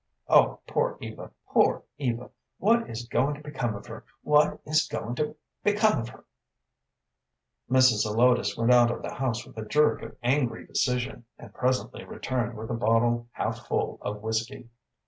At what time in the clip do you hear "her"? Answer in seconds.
3.85-4.03, 6.09-6.25